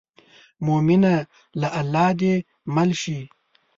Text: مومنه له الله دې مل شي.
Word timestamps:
مومنه 0.65 1.15
له 1.61 1.67
الله 1.79 2.09
دې 2.21 2.35
مل 2.75 2.89
شي. 3.01 3.19